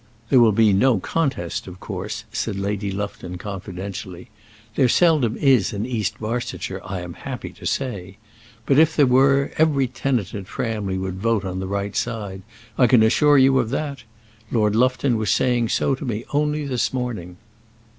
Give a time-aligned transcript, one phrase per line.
[0.31, 4.31] "There will be no contest, of course," said Lady Lufton, confidentially.
[4.73, 8.17] "There seldom is in East Barsetshire, I am happy to say.
[8.65, 12.41] But if there were, every tenant at Framley would vote on the right side;
[12.79, 14.01] I can assure you of that.
[14.49, 17.37] Lord Lufton was saying so to me only this morning."